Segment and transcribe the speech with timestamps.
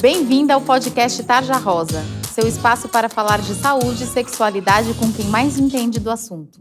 [0.00, 2.02] Bem-vinda ao podcast Tarja Rosa,
[2.32, 6.58] seu espaço para falar de saúde e sexualidade com quem mais entende do assunto.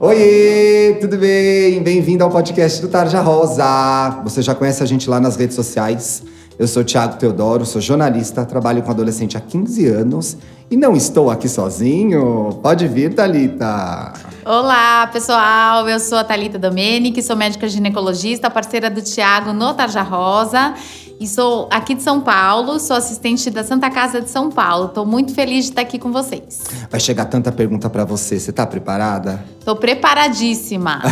[0.00, 1.82] Oi, tudo bem?
[1.82, 4.22] Bem-vindo ao podcast do Tarja Rosa.
[4.24, 6.22] Você já conhece a gente lá nas redes sociais.
[6.58, 10.38] Eu sou Thiago Teodoro, sou jornalista, trabalho com adolescente há 15 anos
[10.70, 12.58] e não estou aqui sozinho.
[12.62, 14.14] Pode vir, Talita.
[14.48, 15.86] Olá, pessoal.
[15.86, 20.72] Eu sou a Talita Domenic, sou médica ginecologista, parceira do Thiago no Tarja Rosa.
[21.20, 24.86] E sou aqui de São Paulo, sou assistente da Santa Casa de São Paulo.
[24.86, 26.64] Estou muito feliz de estar aqui com vocês.
[26.90, 28.40] Vai chegar tanta pergunta para você.
[28.40, 29.44] Você tá preparada?
[29.66, 31.02] Tô preparadíssima.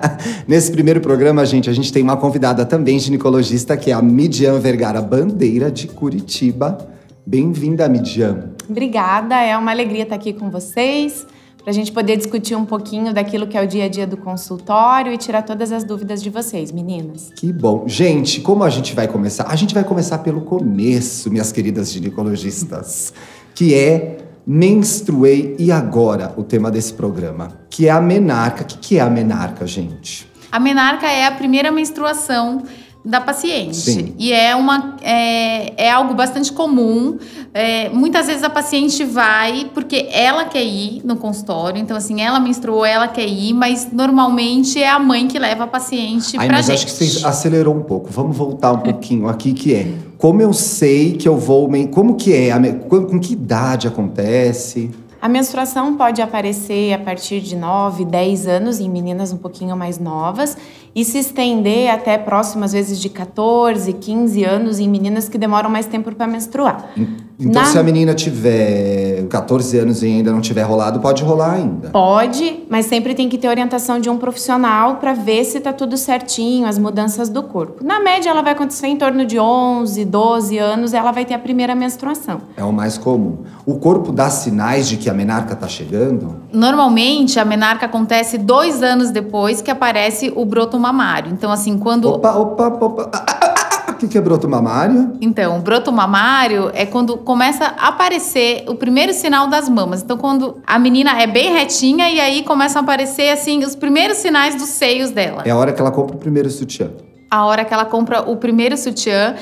[0.48, 4.58] Nesse primeiro programa, gente, a gente tem uma convidada também ginecologista, que é a Midian
[4.58, 6.78] Vergara Bandeira de Curitiba.
[7.26, 8.52] Bem-vinda, Midian.
[8.66, 11.26] Obrigada, é uma alegria estar aqui com vocês
[11.66, 14.16] para a gente poder discutir um pouquinho daquilo que é o dia a dia do
[14.16, 17.32] consultório e tirar todas as dúvidas de vocês, meninas.
[17.34, 17.88] Que bom.
[17.88, 19.48] Gente, como a gente vai começar?
[19.48, 23.12] A gente vai começar pelo começo, minhas queridas ginecologistas,
[23.52, 28.62] que é menstruei e agora, o tema desse programa, que é a menarca.
[28.62, 30.30] O que é a menarca, gente?
[30.52, 32.62] A menarca é a primeira menstruação
[33.06, 33.76] da paciente.
[33.76, 34.14] Sim.
[34.18, 37.18] E é, uma, é, é algo bastante comum.
[37.54, 42.40] É, muitas vezes a paciente vai porque ela quer ir no consultório, então assim, ela
[42.40, 46.56] menstruou, ela quer ir, mas normalmente é a mãe que leva a paciente Ai, pra
[46.56, 46.74] mas gente.
[46.74, 48.10] acho que você acelerou um pouco.
[48.10, 49.86] Vamos voltar um pouquinho aqui, que é
[50.18, 51.70] como eu sei que eu vou.
[51.92, 52.50] Como que é?
[52.88, 54.90] Com que idade acontece?
[55.26, 59.98] A menstruação pode aparecer a partir de 9, 10 anos em meninas um pouquinho mais
[59.98, 60.56] novas
[60.94, 65.86] e se estender até próximas vezes de 14, 15 anos em meninas que demoram mais
[65.86, 66.92] tempo para menstruar.
[67.38, 67.68] Então, Na...
[67.68, 71.90] se a menina tiver 14 anos e ainda não tiver rolado, pode rolar ainda?
[71.90, 75.96] Pode, mas sempre tem que ter orientação de um profissional para ver se está tudo
[75.96, 77.84] certinho, as mudanças do corpo.
[77.84, 81.38] Na média, ela vai acontecer em torno de 11, 12 anos, ela vai ter a
[81.38, 82.40] primeira menstruação.
[82.56, 83.38] É o mais comum.
[83.66, 86.36] O corpo dá sinais de que a menarca está chegando?
[86.52, 91.32] Normalmente, a menarca acontece dois anos depois que aparece o broto mamário.
[91.32, 92.08] Então, assim, quando.
[92.08, 93.10] Opa, opa, opa.
[93.12, 93.55] Ah, ah,
[94.04, 95.16] o que é broto mamário?
[95.20, 100.02] Então, o broto mamário é quando começa a aparecer o primeiro sinal das mamas.
[100.02, 104.18] Então, quando a menina é bem retinha e aí começam a aparecer, assim, os primeiros
[104.18, 105.42] sinais dos seios dela.
[105.44, 106.90] É a hora que ela compra o primeiro sutiã.
[107.30, 109.34] A hora que ela compra o primeiro sutiã.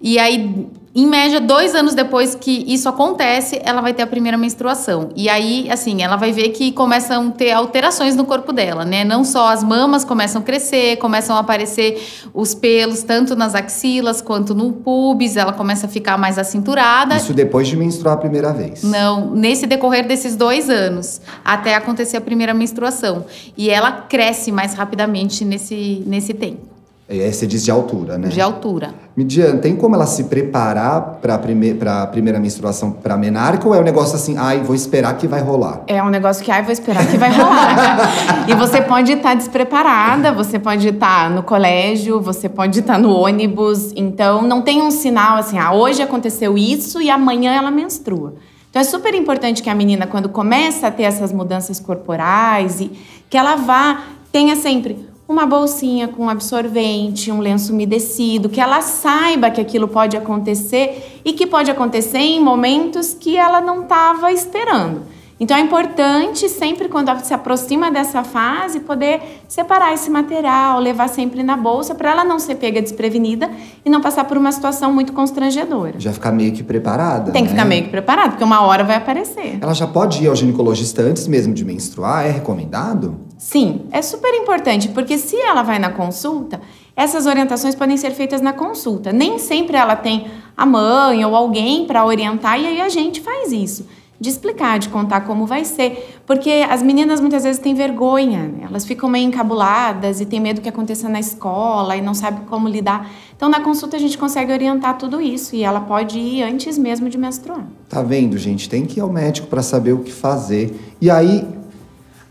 [0.00, 4.36] E aí, em média, dois anos depois que isso acontece, ela vai ter a primeira
[4.36, 5.08] menstruação.
[5.16, 9.02] E aí, assim, ela vai ver que começam a ter alterações no corpo dela, né?
[9.02, 12.02] Não só as mamas começam a crescer, começam a aparecer
[12.34, 17.16] os pelos, tanto nas axilas quanto no pubis, ela começa a ficar mais acinturada.
[17.16, 18.82] Isso depois de menstruar a primeira vez?
[18.82, 23.24] Não, nesse decorrer desses dois anos, até acontecer a primeira menstruação.
[23.56, 26.71] E ela cresce mais rapidamente nesse, nesse tempo.
[27.08, 28.28] É, você diz de altura, né?
[28.28, 28.94] De altura.
[29.14, 33.80] Midian, tem como ela se preparar para prime a primeira menstruação para menarca ou é
[33.80, 35.82] um negócio assim, ai, vou esperar que vai rolar?
[35.86, 38.46] É um negócio que, ai, vou esperar que vai rolar.
[38.48, 43.92] e você pode estar despreparada, você pode estar no colégio, você pode estar no ônibus.
[43.94, 48.34] Então, não tem um sinal assim, ah, hoje aconteceu isso e amanhã ela menstrua.
[48.70, 52.90] Então, é super importante que a menina, quando começa a ter essas mudanças corporais, e
[53.28, 59.50] que ela vá, tenha sempre uma bolsinha com absorvente, um lenço umedecido, que ela saiba
[59.50, 65.02] que aquilo pode acontecer e que pode acontecer em momentos que ela não estava esperando.
[65.42, 71.42] Então é importante sempre quando se aproxima dessa fase poder separar esse material, levar sempre
[71.42, 73.50] na bolsa para ela não ser pega desprevenida
[73.84, 75.98] e não passar por uma situação muito constrangedora.
[75.98, 77.32] Já ficar meio que preparada.
[77.32, 77.56] Tem que né?
[77.56, 79.58] ficar meio que preparada, porque uma hora vai aparecer.
[79.60, 82.24] Ela já pode ir ao ginecologista antes mesmo de menstruar?
[82.24, 83.31] É recomendado?
[83.42, 86.60] Sim, é super importante, porque se ela vai na consulta,
[86.94, 89.12] essas orientações podem ser feitas na consulta.
[89.12, 93.50] Nem sempre ela tem a mãe ou alguém para orientar e aí a gente faz
[93.50, 93.84] isso
[94.20, 96.20] de explicar, de contar como vai ser.
[96.24, 98.66] Porque as meninas muitas vezes têm vergonha, né?
[98.68, 102.68] elas ficam meio encabuladas e têm medo que aconteça na escola e não sabem como
[102.68, 103.10] lidar.
[103.36, 107.10] Então, na consulta, a gente consegue orientar tudo isso e ela pode ir antes mesmo
[107.10, 107.66] de menstruar.
[107.88, 108.68] Tá vendo, gente?
[108.68, 110.94] Tem que ir ao médico para saber o que fazer.
[111.00, 111.44] E aí,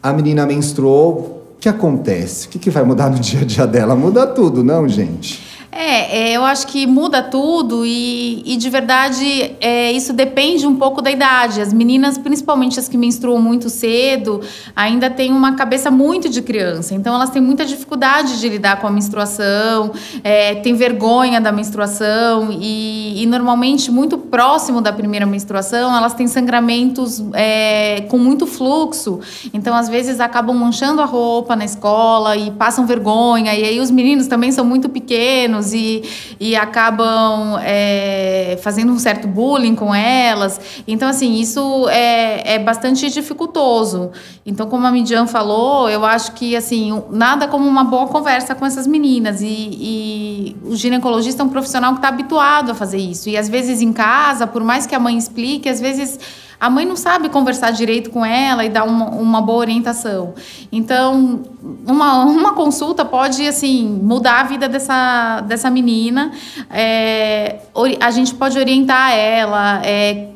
[0.01, 2.48] a menina menstruou, o que acontece?
[2.48, 3.95] O que, que vai mudar no dia a dia dela?
[3.95, 5.50] Muda tudo, não, gente?
[5.73, 10.75] É, é, eu acho que muda tudo e, e de verdade é, isso depende um
[10.75, 11.62] pouco da idade.
[11.62, 14.41] As meninas, principalmente as que menstruam muito cedo,
[14.75, 16.94] ainda têm uma cabeça muito de criança.
[16.94, 19.94] Então elas têm muita dificuldade de lidar com a menstruação,
[20.25, 26.27] é, têm vergonha da menstruação e, e, normalmente muito próximo da primeira menstruação elas têm
[26.27, 29.21] sangramentos é, com muito fluxo.
[29.53, 33.56] Então às vezes acabam manchando a roupa na escola e passam vergonha.
[33.56, 36.04] E aí os meninos também são muito pequenos e,
[36.40, 40.60] e acabam é, fazendo um certo bullying com elas.
[40.88, 44.12] Então, assim, isso é, é bastante dificultoso.
[44.46, 48.66] Então, como a Midian falou, eu acho que, assim, nada como uma boa conversa com
[48.66, 49.42] essas meninas.
[49.42, 53.30] E, e o ginecologista é um profissional que está habituado a fazer isso.
[53.30, 56.19] E, às vezes, em casa, por mais que a mãe explique, às vezes
[56.62, 60.36] a mãe não sabe conversar direito com ela e dar uma, uma boa orientação.
[60.72, 61.42] Então,
[61.88, 66.31] uma, uma consulta pode, assim, mudar a vida dessa, dessa menina.
[66.69, 67.62] É,
[68.00, 70.28] a gente pode orientar ela, é,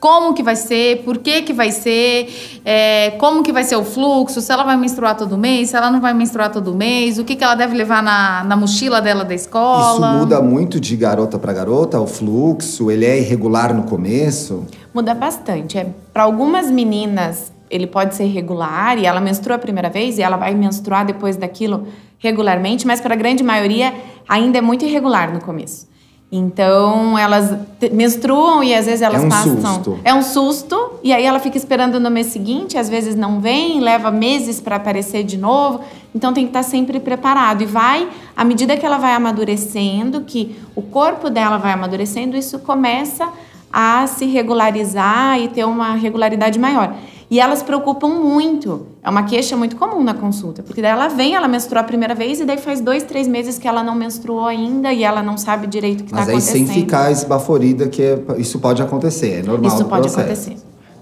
[0.00, 3.84] como que vai ser, por que que vai ser, é, como que vai ser o
[3.84, 7.24] fluxo, se ela vai menstruar todo mês, se ela não vai menstruar todo mês, o
[7.24, 10.08] que, que ela deve levar na, na mochila dela da escola.
[10.08, 14.64] Isso muda muito de garota para garota, o fluxo, ele é irregular no começo?
[14.98, 15.78] Muda bastante.
[15.78, 20.22] É, para algumas meninas, ele pode ser regular e ela menstrua a primeira vez e
[20.22, 21.86] ela vai menstruar depois daquilo
[22.18, 23.94] regularmente, mas para a grande maioria
[24.28, 25.86] ainda é muito irregular no começo.
[26.32, 27.56] Então, elas
[27.92, 29.74] menstruam e às vezes elas é um passam.
[29.74, 30.00] Susto.
[30.02, 30.98] É um susto.
[31.04, 34.74] E aí ela fica esperando no mês seguinte, às vezes não vem, leva meses para
[34.74, 35.80] aparecer de novo.
[36.12, 37.62] Então tem que estar tá sempre preparado.
[37.62, 42.58] E vai, à medida que ela vai amadurecendo, que o corpo dela vai amadurecendo, isso
[42.58, 43.28] começa
[43.72, 46.94] a se regularizar e ter uma regularidade maior.
[47.30, 48.86] E elas preocupam muito.
[49.02, 52.14] É uma queixa muito comum na consulta, porque daí ela vem, ela menstruou a primeira
[52.14, 55.36] vez e daí faz dois, três meses que ela não menstruou ainda e ela não
[55.36, 56.60] sabe direito o que está acontecendo.
[56.60, 60.20] Mas aí sem ficar esbaforida, que é, isso pode acontecer, é normal Isso pode processo.
[60.50, 60.56] acontecer.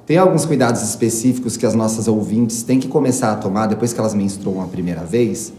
[0.04, 4.00] Tem alguns cuidados específicos que as nossas ouvintes têm que começar a tomar depois que
[4.00, 5.52] elas menstruam a primeira vez?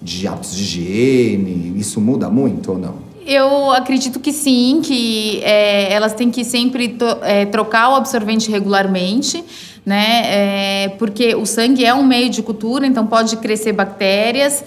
[0.00, 3.09] De hábitos de higiene, isso muda muito ou não?
[3.26, 9.44] Eu acredito que sim, que é, elas têm que sempre é, trocar o absorvente regularmente,
[9.84, 10.22] né?
[10.24, 14.64] É, porque o sangue é um meio de cultura, então pode crescer bactérias,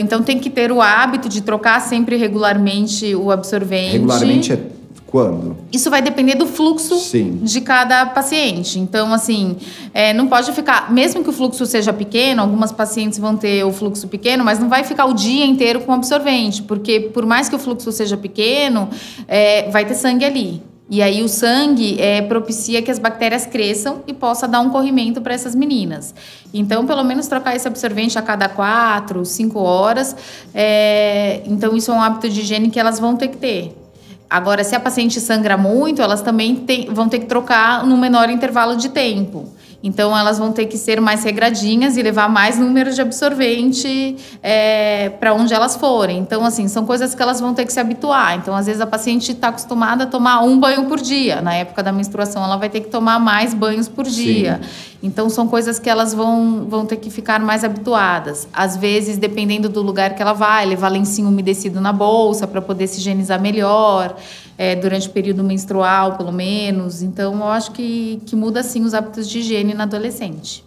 [0.00, 3.92] então tem que ter o hábito de trocar sempre regularmente o absorvente.
[3.92, 4.73] Regularmente é
[5.14, 5.56] quando?
[5.72, 7.38] Isso vai depender do fluxo Sim.
[7.40, 8.80] de cada paciente.
[8.80, 9.56] Então, assim,
[9.92, 13.70] é, não pode ficar, mesmo que o fluxo seja pequeno, algumas pacientes vão ter o
[13.70, 17.54] fluxo pequeno, mas não vai ficar o dia inteiro com absorvente, porque por mais que
[17.54, 18.88] o fluxo seja pequeno,
[19.28, 20.60] é, vai ter sangue ali.
[20.90, 25.20] E aí o sangue é, propicia que as bactérias cresçam e possa dar um corrimento
[25.20, 26.12] para essas meninas.
[26.52, 30.16] Então, pelo menos trocar esse absorvente a cada quatro, cinco horas.
[30.52, 33.83] É, então, isso é um hábito de higiene que elas vão ter que ter.
[34.28, 38.30] Agora, se a paciente sangra muito, elas também tem, vão ter que trocar num menor
[38.30, 39.48] intervalo de tempo.
[39.86, 45.10] Então, elas vão ter que ser mais regradinhas e levar mais números de absorvente é,
[45.20, 46.20] para onde elas forem.
[46.20, 48.34] Então, assim, são coisas que elas vão ter que se habituar.
[48.38, 51.42] Então, às vezes, a paciente está acostumada a tomar um banho por dia.
[51.42, 54.58] Na época da menstruação, ela vai ter que tomar mais banhos por dia.
[54.62, 54.93] Sim.
[55.04, 58.48] Então, são coisas que elas vão, vão ter que ficar mais habituadas.
[58.50, 62.86] Às vezes, dependendo do lugar que ela vai, levar lencinho umedecido na bolsa para poder
[62.86, 64.16] se higienizar melhor
[64.56, 67.02] é, durante o período menstrual, pelo menos.
[67.02, 70.64] Então, eu acho que, que muda sim os hábitos de higiene na adolescente.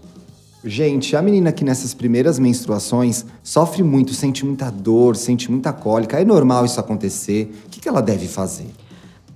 [0.63, 6.22] Gente, a menina que nessas primeiras menstruações sofre muito, sente muita dor, sente muita cólica.
[6.22, 7.51] É normal isso acontecer?
[7.66, 8.68] O que, que ela deve fazer?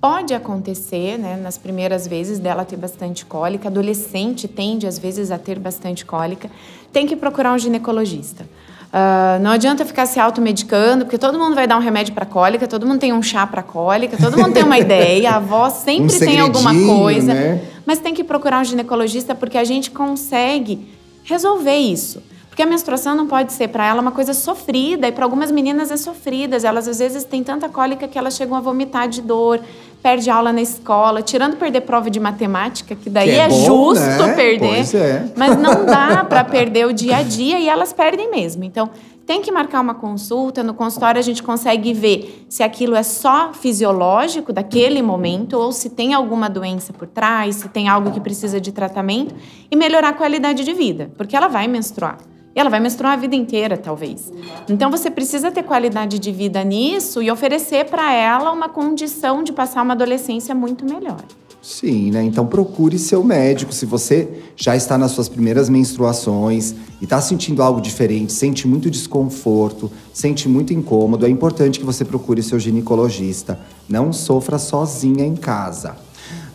[0.02, 3.68] Pode acontecer, né, nas primeiras vezes dela ter bastante cólica.
[3.68, 6.50] Adolescente tende, às vezes, a ter bastante cólica.
[6.92, 8.42] Tem que procurar um ginecologista.
[8.42, 12.66] Uh, não adianta ficar se automedicando, porque todo mundo vai dar um remédio para cólica,
[12.66, 16.16] todo mundo tem um chá para cólica, todo mundo tem uma ideia, a avó sempre
[16.16, 17.32] um tem alguma coisa.
[17.32, 17.62] Né?
[17.86, 20.80] Mas tem que procurar um ginecologista porque a gente consegue
[21.22, 22.20] resolver isso.
[22.52, 25.90] Porque a menstruação não pode ser para ela uma coisa sofrida, e para algumas meninas
[25.90, 26.58] é sofrida.
[26.62, 29.58] Elas às vezes têm tanta cólica que elas chegam a vomitar de dor,
[30.02, 33.64] perde aula na escola, tirando perder prova de matemática, que daí que é, é bom,
[33.64, 34.34] justo né?
[34.34, 34.94] perder.
[34.94, 35.32] É.
[35.34, 38.64] Mas não dá para perder o dia a dia e elas perdem mesmo.
[38.64, 38.90] Então,
[39.24, 40.62] tem que marcar uma consulta.
[40.62, 45.88] No consultório a gente consegue ver se aquilo é só fisiológico daquele momento ou se
[45.88, 49.34] tem alguma doença por trás, se tem algo que precisa de tratamento
[49.70, 52.18] e melhorar a qualidade de vida, porque ela vai menstruar.
[52.54, 54.32] E ela vai menstruar a vida inteira, talvez.
[54.68, 59.52] Então você precisa ter qualidade de vida nisso e oferecer para ela uma condição de
[59.52, 61.22] passar uma adolescência muito melhor.
[61.62, 62.24] Sim, né?
[62.24, 63.72] Então procure seu médico.
[63.72, 68.90] Se você já está nas suas primeiras menstruações e está sentindo algo diferente, sente muito
[68.90, 73.60] desconforto, sente muito incômodo, é importante que você procure seu ginecologista.
[73.88, 75.96] Não sofra sozinha em casa.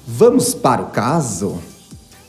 [0.05, 1.57] Vamos para o caso?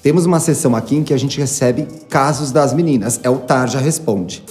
[0.09, 3.21] Temos uma sessão aqui em que a gente recebe casos das meninas.
[3.23, 4.43] É o Tarja Responde.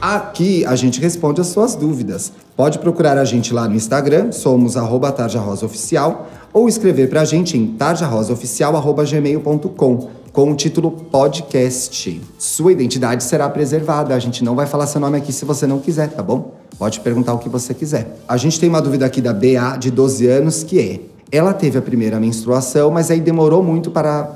[0.00, 2.32] Aqui a gente responde as suas dúvidas.
[2.56, 4.72] Pode procurar a gente lá no Instagram, somos
[5.14, 10.08] tarjarosaoficial, ou escrever pra gente em tarjarosaoficial.gmail.com.
[10.32, 12.22] com o título podcast.
[12.38, 14.14] Sua identidade será preservada.
[14.14, 16.54] A gente não vai falar seu nome aqui se você não quiser, tá bom?
[16.78, 18.18] Pode perguntar o que você quiser.
[18.26, 21.00] A gente tem uma dúvida aqui da BA, de 12 anos, que é:
[21.32, 24.30] ela teve a primeira menstruação, mas aí demorou muito para,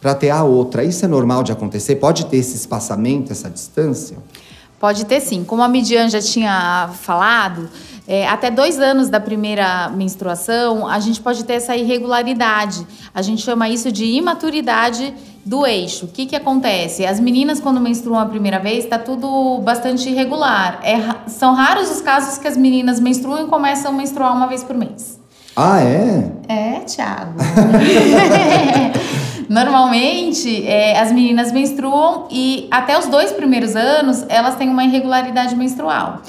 [0.00, 0.84] para ter a outra.
[0.84, 1.96] Isso é normal de acontecer?
[1.96, 4.16] Pode ter esse espaçamento, essa distância?
[4.78, 5.42] Pode ter sim.
[5.42, 7.68] Como a Midian já tinha falado,
[8.06, 12.86] é, até dois anos da primeira menstruação, a gente pode ter essa irregularidade.
[13.14, 16.04] A gente chama isso de imaturidade do eixo.
[16.04, 17.06] O que, que acontece?
[17.06, 20.80] As meninas, quando menstruam a primeira vez, está tudo bastante irregular.
[20.84, 24.62] É, são raros os casos que as meninas menstruam e começam a menstruar uma vez
[24.62, 25.18] por mês.
[25.56, 26.32] Ah, é?
[26.48, 27.32] É, Thiago.
[29.48, 35.56] Normalmente, é, as meninas menstruam e até os dois primeiros anos elas têm uma irregularidade
[35.56, 36.20] menstrual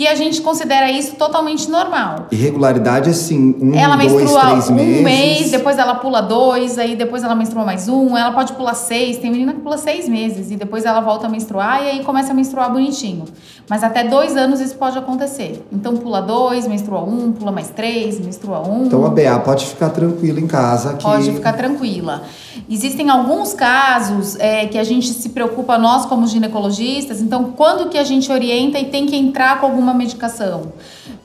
[0.00, 2.28] que a gente considera isso totalmente normal.
[2.32, 5.02] Irregularidade, assim, um, ela dois, menstrua três um meses.
[5.02, 9.18] mês, depois ela pula dois, aí depois ela menstrua mais um, ela pode pular seis,
[9.18, 12.32] tem menina que pula seis meses, e depois ela volta a menstruar e aí começa
[12.32, 13.26] a menstruar bonitinho.
[13.68, 15.62] Mas até dois anos isso pode acontecer.
[15.70, 18.86] Então pula dois, menstrua um, pula mais três, menstrua um.
[18.86, 20.94] Então a BA pode ficar tranquila em casa.
[20.94, 21.04] Que...
[21.04, 22.22] Pode ficar tranquila.
[22.68, 27.98] Existem alguns casos é, que a gente se preocupa, nós como ginecologistas, então quando que
[27.98, 30.72] a gente orienta e tem que entrar com alguma medicação?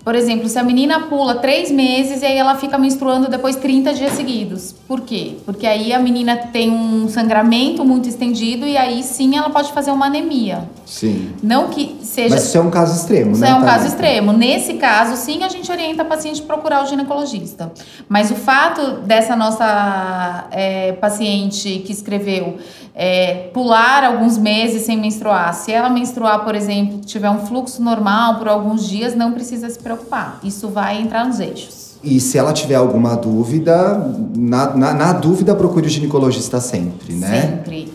[0.05, 3.91] Por exemplo, se a menina pula três meses e aí ela fica menstruando depois 30
[3.95, 4.75] dias seguidos.
[4.87, 5.37] Por quê?
[5.43, 9.89] Porque aí a menina tem um sangramento muito estendido e aí sim ela pode fazer
[9.89, 10.69] uma anemia.
[10.85, 11.33] Sim.
[11.41, 12.35] Não que seja.
[12.35, 13.49] Mas isso é um caso extremo, Isso né?
[13.49, 13.87] é um caso Thalita?
[13.87, 14.31] extremo.
[14.31, 17.71] Nesse caso, sim, a gente orienta a paciente a procurar o ginecologista.
[18.07, 22.57] Mas o fato dessa nossa é, paciente que escreveu
[22.93, 28.35] é, pular alguns meses sem menstruar, se ela menstruar, por exemplo, tiver um fluxo normal
[28.35, 29.94] por alguns dias, não precisa se preocupar.
[30.43, 31.95] Isso vai entrar nos eixos.
[32.03, 37.41] E se ela tiver alguma dúvida, na, na, na dúvida, procure o ginecologista sempre, né?
[37.41, 37.91] Sempre.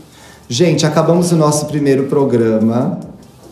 [0.49, 2.99] Gente, acabamos o nosso primeiro programa.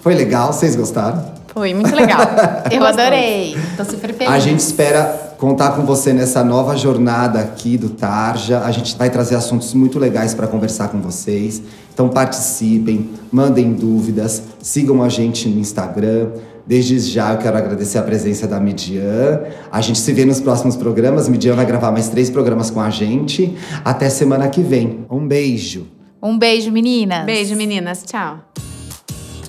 [0.02, 0.52] Foi legal?
[0.52, 1.24] Vocês gostaram?
[1.54, 2.20] Foi muito legal.
[2.70, 3.56] Eu adorei.
[3.76, 4.32] Tô super feliz.
[4.32, 8.60] A gente espera contar com você nessa nova jornada aqui do Tarja.
[8.64, 11.62] A gente vai trazer assuntos muito legais para conversar com vocês.
[11.94, 16.30] Então participem, mandem dúvidas, sigam a gente no Instagram.
[16.68, 19.40] Desde já eu quero agradecer a presença da Midian.
[19.72, 21.26] A gente se vê nos próximos programas.
[21.26, 23.56] Midian vai gravar mais três programas com a gente.
[23.82, 25.06] Até semana que vem.
[25.10, 25.86] Um beijo.
[26.22, 27.24] Um beijo, meninas.
[27.24, 28.02] Beijo, meninas.
[28.02, 28.40] Tchau.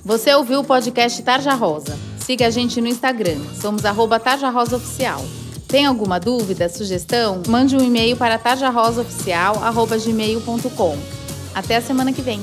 [0.05, 1.99] Você ouviu o podcast Tarja Rosa?
[2.19, 3.39] Siga a gente no Instagram.
[3.53, 5.21] Somos arroba Tarja Rosa Oficial.
[5.67, 7.43] Tem alguma dúvida, sugestão?
[7.49, 10.97] Mande um e-mail para tarjarosaoficial.gmail.com.
[11.53, 12.39] Até a semana que vem.